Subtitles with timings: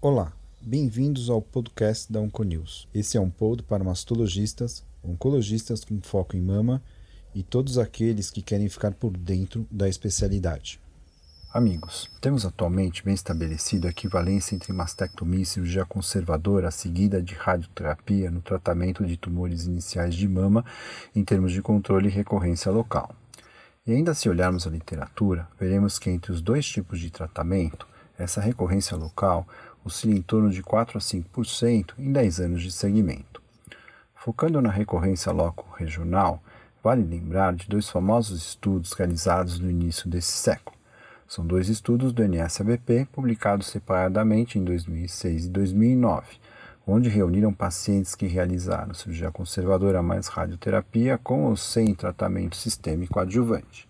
[0.00, 2.88] Olá, bem-vindos ao podcast da Onconews.
[2.94, 6.82] Esse é um pod para mastologistas, oncologistas com foco em mama
[7.34, 10.80] e todos aqueles que querem ficar por dentro da especialidade.
[11.52, 18.30] Amigos, temos atualmente bem estabelecido a equivalência entre mastectomia e cirurgia conservadora seguida de radioterapia
[18.30, 20.64] no tratamento de tumores iniciais de mama
[21.14, 23.14] em termos de controle e recorrência local.
[23.88, 27.88] E ainda se olharmos a literatura, veremos que entre os dois tipos de tratamento,
[28.18, 29.48] essa recorrência local
[29.82, 33.40] oscila em torno de 4 a 5% em 10 anos de segmento.
[34.14, 36.42] Focando na recorrência local regional,
[36.84, 40.76] vale lembrar de dois famosos estudos realizados no início desse século.
[41.26, 46.26] São dois estudos do NSABP publicados separadamente em 2006 e 2009,
[46.90, 53.86] onde reuniram pacientes que realizaram cirurgia conservadora mais radioterapia com ou sem tratamento sistêmico adjuvante.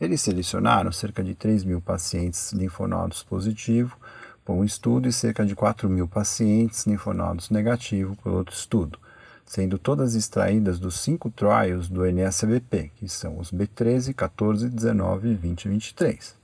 [0.00, 3.96] Eles selecionaram cerca de 3 mil pacientes linfonodos positivo
[4.44, 8.96] por um estudo e cerca de 4 mil pacientes linfonodos negativo por outro estudo,
[9.44, 15.64] sendo todas extraídas dos cinco trials do NSABP, que são os B13, 14, 19, 20
[15.64, 16.39] e 23.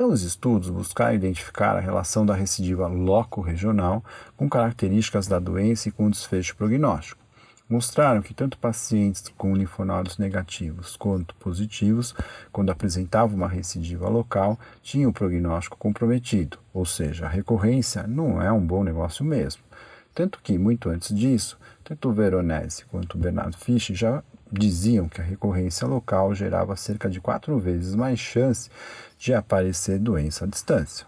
[0.00, 4.02] Os estudos buscaram identificar a relação da recidiva loco-regional
[4.36, 7.20] com características da doença e com desfecho prognóstico.
[7.68, 12.14] Mostraram que tanto pacientes com linfonodos negativos quanto positivos,
[12.52, 18.52] quando apresentavam uma recidiva local, tinham o prognóstico comprometido, ou seja, a recorrência não é
[18.52, 19.62] um bom negócio mesmo.
[20.14, 25.20] Tanto que, muito antes disso, tanto o Veronese quanto o Bernard Fisch já diziam que
[25.20, 28.70] a recorrência local gerava cerca de quatro vezes mais chance
[29.18, 31.06] de aparecer doença à distância.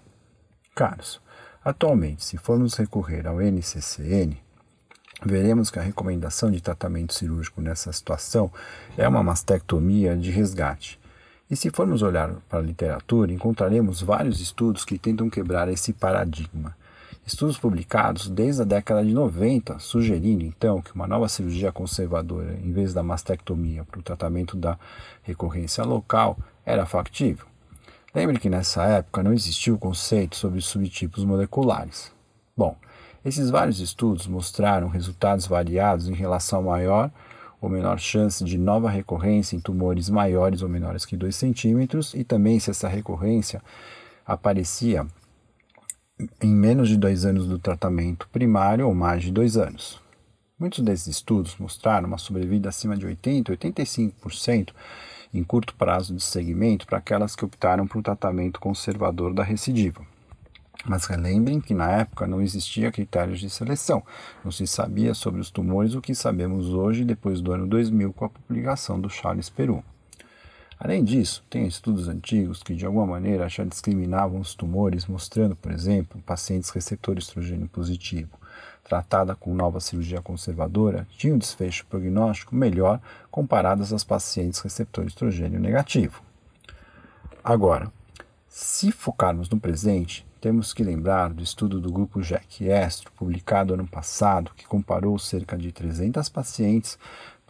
[0.75, 1.21] Caros,
[1.65, 4.37] atualmente, se formos recorrer ao NCCN,
[5.25, 8.51] veremos que a recomendação de tratamento cirúrgico nessa situação
[8.97, 10.99] é uma mastectomia de resgate.
[11.51, 16.77] E se formos olhar para a literatura, encontraremos vários estudos que tentam quebrar esse paradigma.
[17.31, 22.73] Estudos publicados desde a década de 90 sugerindo então que uma nova cirurgia conservadora, em
[22.73, 24.77] vez da mastectomia para o tratamento da
[25.23, 26.37] recorrência local,
[26.67, 27.47] era factível.
[28.13, 32.13] Lembre que nessa época não existia o conceito sobre subtipos moleculares.
[32.57, 32.77] Bom,
[33.25, 37.13] esses vários estudos mostraram resultados variados em relação a maior
[37.61, 42.25] ou menor chance de nova recorrência em tumores maiores ou menores que 2 centímetros e
[42.25, 43.63] também se essa recorrência
[44.27, 45.07] aparecia
[46.41, 50.01] em menos de dois anos do tratamento primário ou mais de dois anos.
[50.59, 54.71] Muitos desses estudos mostraram uma sobrevida acima de 80% 85%
[55.33, 60.03] em curto prazo de segmento para aquelas que optaram por um tratamento conservador da recidiva.
[60.85, 64.03] Mas relembrem que na época não existia critérios de seleção,
[64.43, 68.25] não se sabia sobre os tumores o que sabemos hoje depois do ano 2000 com
[68.25, 69.85] a publicação do Charles Peru.
[70.83, 75.71] Além disso, tem estudos antigos que de alguma maneira já discriminavam os tumores, mostrando, por
[75.71, 78.39] exemplo, pacientes receptores estrogênio positivo,
[78.83, 82.99] tratada com nova cirurgia conservadora, tinham desfecho prognóstico melhor
[83.31, 86.23] comparadas às pacientes receptores estrogênio negativo.
[87.45, 87.93] Agora,
[88.49, 93.87] se focarmos no presente, temos que lembrar do estudo do grupo Jack Estro, publicado ano
[93.87, 96.99] passado, que comparou cerca de 300 pacientes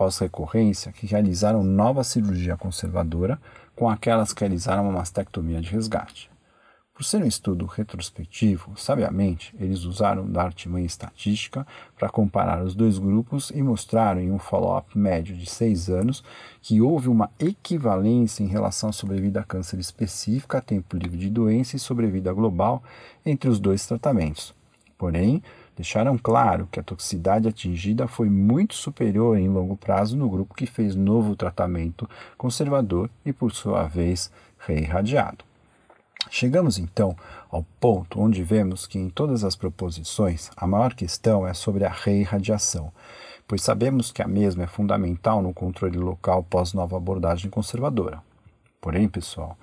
[0.01, 3.39] pós-recorrência que realizaram nova cirurgia conservadora
[3.77, 6.31] com aquelas que realizaram uma mastectomia de resgate.
[6.95, 11.67] Por ser um estudo retrospectivo, sabiamente, eles usaram da artimanha estatística
[11.99, 16.25] para comparar os dois grupos e mostraram em um follow-up médio de seis anos
[16.63, 21.77] que houve uma equivalência em relação à sobrevida a câncer específica, tempo livre de doença
[21.77, 22.83] e sobrevida global
[23.25, 24.55] entre os dois tratamentos.
[24.97, 25.43] Porém,
[25.81, 30.67] deixaram claro que a toxicidade atingida foi muito superior em longo prazo no grupo que
[30.67, 35.43] fez novo tratamento conservador e, por sua vez, reirradiado.
[36.29, 37.17] Chegamos então
[37.51, 41.91] ao ponto onde vemos que em todas as proposições a maior questão é sobre a
[41.91, 42.93] reirradiação,
[43.49, 48.23] pois sabemos que a mesma é fundamental no controle local pós nova abordagem conservadora.
[48.83, 49.57] Porém, pessoal,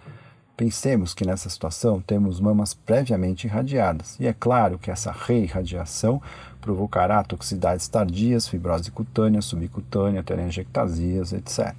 [0.57, 6.19] Pensemos que nessa situação temos mamas previamente irradiadas, e é claro que essa reirradiação
[6.59, 11.75] provocará toxicidades tardias, fibrose cutânea, subcutânea, telangiectasias, etc.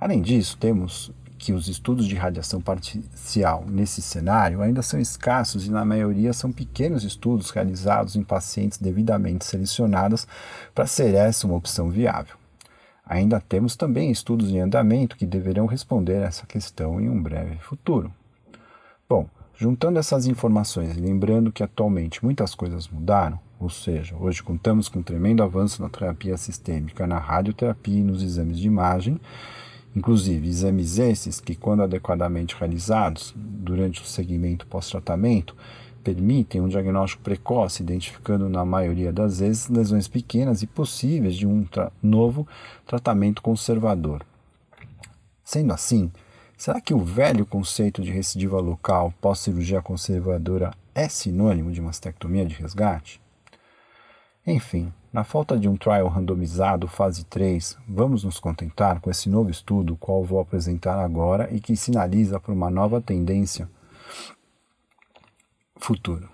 [0.00, 5.70] Além disso, temos que os estudos de radiação parcial nesse cenário ainda são escassos e,
[5.70, 10.26] na maioria, são pequenos estudos realizados em pacientes devidamente selecionados
[10.74, 12.39] para ser essa uma opção viável.
[13.10, 18.14] Ainda temos também estudos em andamento que deverão responder essa questão em um breve futuro.
[19.08, 24.88] Bom, juntando essas informações e lembrando que atualmente muitas coisas mudaram, ou seja, hoje contamos
[24.88, 29.20] com um tremendo avanço na terapia sistêmica, na radioterapia e nos exames de imagem,
[29.94, 35.56] Inclusive, exames esses que, quando adequadamente realizados durante o segmento pós-tratamento,
[36.00, 41.64] permitem um diagnóstico precoce, identificando na maioria das vezes lesões pequenas e possíveis de um
[41.64, 42.46] tra novo
[42.86, 44.24] tratamento conservador.
[45.44, 46.10] Sendo assim,
[46.56, 52.54] será que o velho conceito de recidiva local pós-cirurgia conservadora é sinônimo de mastectomia de
[52.54, 53.20] resgate?
[54.46, 59.50] Enfim, na falta de um trial randomizado fase 3, vamos nos contentar com esse novo
[59.50, 63.68] estudo, qual vou apresentar agora e que sinaliza para uma nova tendência
[65.80, 66.28] futuro.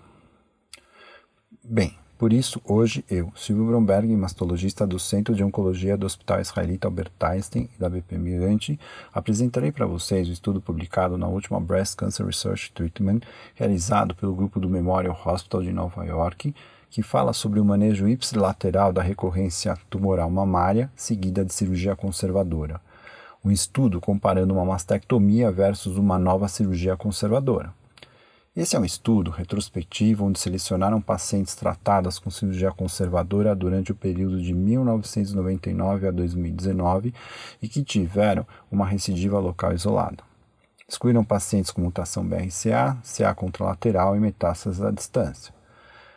[1.62, 6.88] Bem, por isso, hoje eu, Silvio Bromberg, mastologista do Centro de Oncologia do Hospital Israelita
[6.88, 8.80] Albert Einstein e da BP Mirante,
[9.12, 13.20] apresentarei para vocês o estudo publicado na última Breast Cancer Research Treatment,
[13.54, 16.54] realizado pelo grupo do Memorial Hospital de Nova York,
[16.88, 22.80] que fala sobre o manejo ipsilateral da recorrência tumoral mamária seguida de cirurgia conservadora.
[23.44, 27.74] Um estudo comparando uma mastectomia versus uma nova cirurgia conservadora.
[28.56, 34.40] Esse é um estudo retrospectivo onde selecionaram pacientes tratadas com cirurgia conservadora durante o período
[34.40, 37.12] de 1999 a 2019
[37.60, 40.24] e que tiveram uma recidiva local isolada.
[40.88, 45.52] Excluíram pacientes com mutação BRCA, CA contralateral e metástases à distância.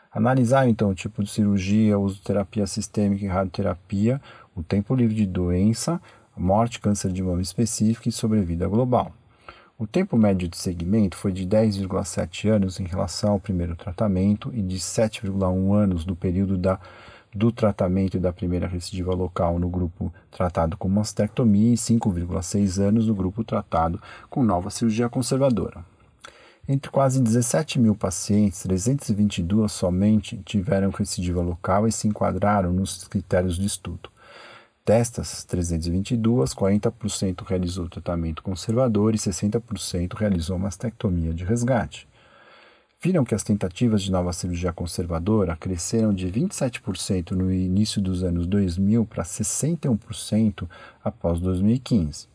[0.10, 4.22] Analisaram então o tipo de cirurgia, uso de terapia sistêmica e radioterapia,
[4.56, 6.02] o tempo livre de doença,
[6.38, 9.12] morte, câncer de mama específico e sobrevida global.
[9.80, 14.62] O tempo médio de segmento foi de 10,7 anos em relação ao primeiro tratamento e
[14.62, 16.78] de 7,1 anos no período da,
[17.34, 23.16] do tratamento da primeira recidiva local no grupo tratado com mastectomia e 5,6 anos no
[23.16, 25.86] grupo tratado com nova cirurgia conservadora.
[26.68, 33.58] Entre quase 17 mil pacientes, 322 somente tiveram recidiva local e se enquadraram nos critérios
[33.58, 34.10] de estudo.
[34.90, 42.08] Destas 322, 40% realizou tratamento conservador e 60% realizou mastectomia de resgate.
[43.00, 48.48] Viram que as tentativas de nova cirurgia conservadora cresceram de 27% no início dos anos
[48.48, 50.68] 2000 para 61%
[51.04, 52.28] após 2015.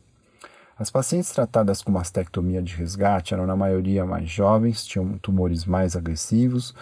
[0.78, 5.96] As pacientes tratadas com mastectomia de resgate eram na maioria mais jovens, tinham tumores mais
[5.96, 6.72] agressivos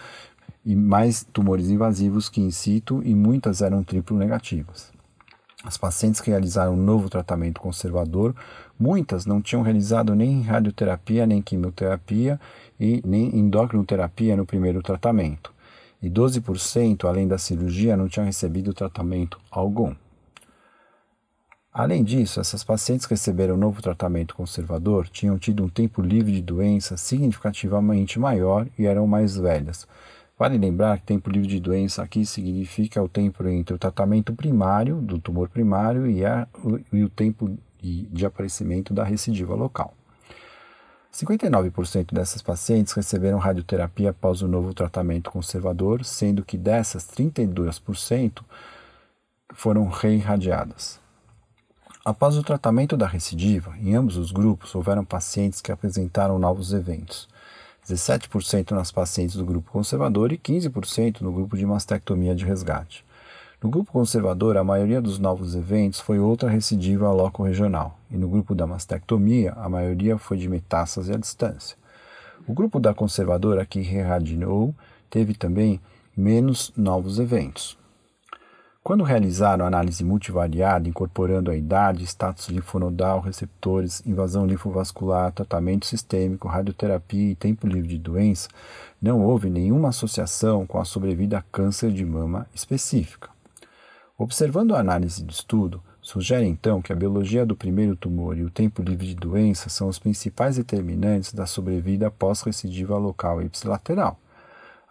[0.63, 4.92] e mais tumores invasivos que in situ e muitas eram triplo negativas.
[5.63, 8.35] As pacientes que realizaram um novo tratamento conservador,
[8.77, 12.37] muitas não tinham realizado nem radioterapia, nem quimioterapia
[12.77, 15.53] e nem endocrinoterapia no primeiro tratamento.
[16.01, 19.95] E 12%, além da cirurgia, não tinham recebido tratamento algum.
[21.73, 26.33] Além disso, essas pacientes que receberam o novo tratamento conservador tinham tido um tempo livre
[26.33, 29.87] de doença significativamente maior e eram mais velhas,
[30.43, 34.97] Vale lembrar que tempo livre de doença aqui significa o tempo entre o tratamento primário,
[34.97, 39.93] do tumor primário, e, a, o, e o tempo de, de aparecimento da recidiva local.
[41.13, 48.43] 59% dessas pacientes receberam radioterapia após o novo tratamento conservador, sendo que dessas 32%
[49.53, 50.99] foram reirradiadas.
[52.03, 57.31] Após o tratamento da recidiva, em ambos os grupos houveram pacientes que apresentaram novos eventos.
[57.87, 63.05] 17% nas pacientes do grupo conservador e 15% no grupo de mastectomia de resgate.
[63.61, 68.53] No grupo conservador, a maioria dos novos eventos foi outra recidiva loco-regional, e no grupo
[68.53, 71.77] da mastectomia, a maioria foi de metástase à distância.
[72.45, 74.75] O grupo da conservadora que reirradiou
[75.09, 75.79] teve também
[76.15, 77.77] menos novos eventos.
[78.83, 87.31] Quando realizaram análise multivariada, incorporando a idade, status linfonodal, receptores, invasão linfovascular, tratamento sistêmico, radioterapia
[87.31, 88.49] e tempo livre de doença,
[89.01, 93.29] não houve nenhuma associação com a sobrevida a câncer de mama específica.
[94.17, 98.49] Observando a análise do estudo, sugere então que a biologia do primeiro tumor e o
[98.49, 104.19] tempo livre de doença são os principais determinantes da sobrevida pós-recidiva local ipsilateral.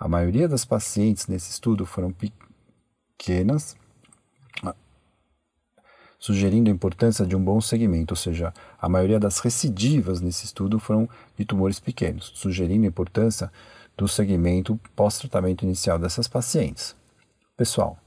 [0.01, 3.77] A maioria das pacientes nesse estudo foram pequenas,
[6.23, 10.79] sugerindo a importância de um bom segmento, ou seja, a maioria das recidivas nesse estudo
[10.79, 13.51] foram de tumores pequenos, sugerindo a importância
[13.97, 16.95] do segmento pós-tratamento inicial dessas pacientes.
[17.57, 17.99] Pessoal,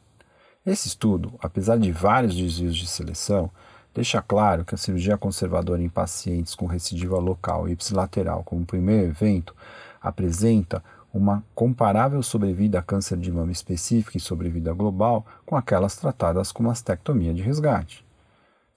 [0.66, 3.52] esse estudo, apesar de vários desvios de seleção,
[3.94, 9.08] deixa claro que a cirurgia conservadora em pacientes com recidiva local e ipsilateral como primeiro
[9.08, 9.54] evento
[10.02, 10.82] apresenta
[11.16, 16.62] uma comparável sobrevida a câncer de mama específica e sobrevida global com aquelas tratadas com
[16.62, 18.06] mastectomia de resgate.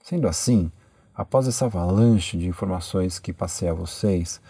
[0.01, 0.71] Sendo assim,
[1.13, 4.41] após essa avalanche de informações que passei a vocês,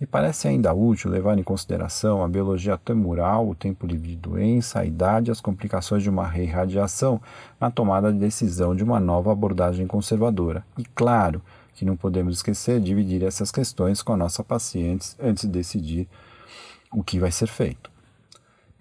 [0.00, 4.78] Me parece ainda útil levar em consideração a biologia tumoral, o tempo livre de doença,
[4.78, 7.20] a idade e as complicações de uma reirradiação
[7.60, 10.64] na tomada de decisão de uma nova abordagem conservadora.
[10.76, 11.42] E claro
[11.74, 16.08] que não podemos esquecer de dividir essas questões com a nossa pacientes antes de decidir
[16.92, 17.90] o que vai ser feito.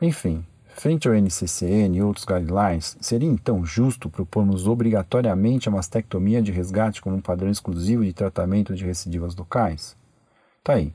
[0.01, 6.51] Enfim, frente ao NCCN e outros guidelines, seria então justo propormos obrigatoriamente a mastectomia de
[6.51, 9.95] resgate como um padrão exclusivo de tratamento de recidivas locais?
[10.63, 10.93] Tá aí.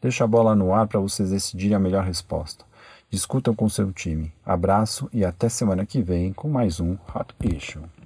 [0.00, 2.64] Deixo a bola no ar para vocês decidirem a melhor resposta.
[3.10, 4.32] Discutam com seu time.
[4.44, 7.99] Abraço e até semana que vem com mais um Hot Issue.